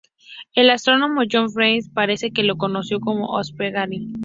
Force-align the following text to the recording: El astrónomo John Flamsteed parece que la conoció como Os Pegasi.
El 0.55 0.71
astrónomo 0.71 1.21
John 1.31 1.51
Flamsteed 1.51 1.93
parece 1.93 2.31
que 2.31 2.41
la 2.41 2.55
conoció 2.55 2.99
como 2.99 3.27
Os 3.35 3.51
Pegasi. 3.51 4.13